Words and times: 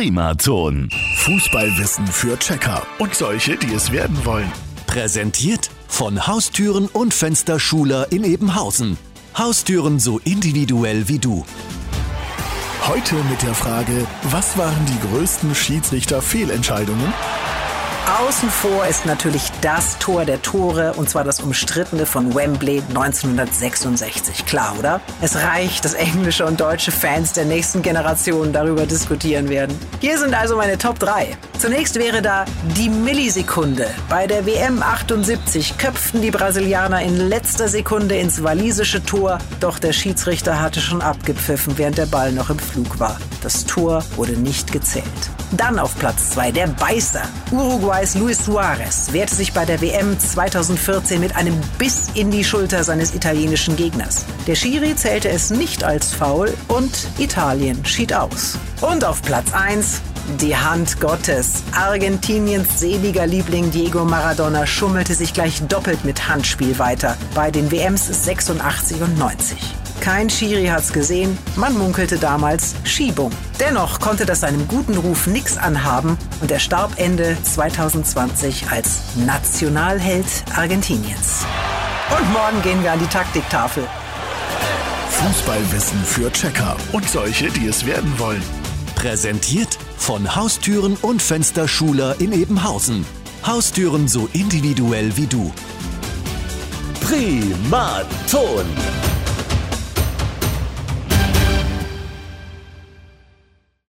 Primaton. 0.00 0.88
Fußballwissen 1.16 2.06
für 2.06 2.38
Checker 2.38 2.86
und 3.00 3.14
solche, 3.14 3.58
die 3.58 3.74
es 3.74 3.92
werden 3.92 4.24
wollen. 4.24 4.50
Präsentiert 4.86 5.68
von 5.88 6.26
Haustüren 6.26 6.86
und 6.86 7.12
Fensterschuler 7.12 8.10
in 8.10 8.24
Ebenhausen. 8.24 8.96
Haustüren 9.36 10.00
so 10.00 10.18
individuell 10.20 11.06
wie 11.08 11.18
du. 11.18 11.44
Heute 12.86 13.14
mit 13.28 13.42
der 13.42 13.52
Frage, 13.52 14.06
was 14.30 14.56
waren 14.56 14.86
die 14.86 15.06
größten 15.06 15.54
Schiedsrichter-Fehlentscheidungen? 15.54 17.12
Außen 18.06 18.50
vor 18.50 18.86
ist 18.86 19.06
natürlich 19.06 19.50
das 19.60 19.98
Tor 19.98 20.24
der 20.24 20.42
Tore 20.42 20.94
und 20.94 21.08
zwar 21.08 21.22
das 21.22 21.40
umstrittene 21.40 22.06
von 22.06 22.34
Wembley 22.34 22.82
1966. 22.88 24.46
Klar, 24.46 24.74
oder? 24.78 25.00
Es 25.20 25.36
reicht, 25.36 25.84
dass 25.84 25.94
englische 25.94 26.44
und 26.46 26.60
deutsche 26.60 26.90
Fans 26.90 27.32
der 27.32 27.44
nächsten 27.44 27.82
Generation 27.82 28.52
darüber 28.52 28.86
diskutieren 28.86 29.48
werden. 29.48 29.78
Hier 30.00 30.18
sind 30.18 30.34
also 30.34 30.56
meine 30.56 30.78
Top 30.78 30.98
3. 30.98 31.36
Zunächst 31.58 31.96
wäre 31.96 32.22
da 32.22 32.46
die 32.76 32.88
Millisekunde. 32.88 33.86
Bei 34.08 34.26
der 34.26 34.46
WM 34.46 34.82
78 34.82 35.78
köpften 35.78 36.22
die 36.22 36.30
Brasilianer 36.30 37.02
in 37.02 37.16
letzter 37.28 37.68
Sekunde 37.68 38.16
ins 38.16 38.42
walisische 38.42 39.04
Tor, 39.04 39.38
doch 39.60 39.78
der 39.78 39.92
Schiedsrichter 39.92 40.60
hatte 40.60 40.80
schon 40.80 41.02
abgepfiffen, 41.02 41.78
während 41.78 41.98
der 41.98 42.06
Ball 42.06 42.32
noch 42.32 42.50
im 42.50 42.58
Flug 42.58 42.98
war. 42.98 43.18
Das 43.42 43.66
Tor 43.66 44.02
wurde 44.16 44.32
nicht 44.32 44.72
gezählt. 44.72 45.04
Dann 45.52 45.78
auf 45.78 45.98
Platz 45.98 46.30
2 46.30 46.52
der 46.52 46.66
Beißer. 46.68 47.22
Uruguays 47.50 48.14
Luis 48.14 48.44
Suarez 48.44 49.12
wehrte 49.12 49.34
sich 49.34 49.52
bei 49.52 49.64
der 49.64 49.80
WM 49.80 50.18
2014 50.18 51.20
mit 51.20 51.34
einem 51.34 51.60
Biss 51.78 52.08
in 52.14 52.30
die 52.30 52.44
Schulter 52.44 52.84
seines 52.84 53.14
italienischen 53.14 53.76
Gegners. 53.76 54.24
Der 54.46 54.54
Schiri 54.54 54.94
zählte 54.94 55.28
es 55.28 55.50
nicht 55.50 55.82
als 55.82 56.12
Foul 56.12 56.54
und 56.68 57.08
Italien 57.18 57.84
schied 57.84 58.14
aus. 58.14 58.58
Und 58.80 59.04
auf 59.04 59.22
Platz 59.22 59.52
1 59.52 60.02
die 60.38 60.56
Hand 60.56 61.00
Gottes. 61.00 61.62
Argentiniens 61.72 62.78
seliger 62.78 63.26
Liebling 63.26 63.70
Diego 63.70 64.04
Maradona 64.04 64.66
schummelte 64.66 65.14
sich 65.14 65.34
gleich 65.34 65.60
doppelt 65.66 66.04
mit 66.04 66.28
Handspiel 66.28 66.78
weiter 66.78 67.16
bei 67.34 67.50
den 67.50 67.70
WMs 67.70 68.06
86 68.24 69.02
und 69.02 69.18
90. 69.18 69.79
Kein 70.00 70.30
Schiri 70.30 70.66
hat's 70.66 70.92
gesehen, 70.94 71.36
man 71.56 71.76
munkelte 71.76 72.16
damals 72.16 72.74
Schiebung. 72.84 73.30
Dennoch 73.60 74.00
konnte 74.00 74.24
das 74.24 74.40
seinem 74.40 74.66
guten 74.66 74.96
Ruf 74.96 75.26
nix 75.26 75.58
anhaben 75.58 76.16
und 76.40 76.50
er 76.50 76.58
starb 76.58 76.92
Ende 76.96 77.36
2020 77.42 78.70
als 78.70 79.00
Nationalheld 79.26 80.24
Argentiniens. 80.56 81.44
Und 82.18 82.32
morgen 82.32 82.62
gehen 82.62 82.82
wir 82.82 82.92
an 82.92 82.98
die 82.98 83.06
Taktiktafel. 83.06 83.86
Fußballwissen 85.10 86.02
für 86.04 86.32
Checker 86.32 86.76
und 86.92 87.06
solche, 87.06 87.50
die 87.50 87.66
es 87.66 87.84
werden 87.84 88.18
wollen. 88.18 88.42
Präsentiert 88.94 89.78
von 89.98 90.34
Haustüren 90.34 90.96
und 91.02 91.20
Fensterschuler 91.20 92.18
in 92.20 92.32
Ebenhausen. 92.32 93.04
Haustüren 93.46 94.08
so 94.08 94.30
individuell 94.32 95.14
wie 95.18 95.26
du. 95.26 95.52
Primaton. 97.02 98.64